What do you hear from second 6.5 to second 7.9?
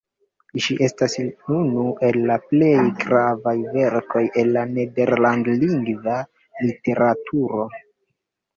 literaturo.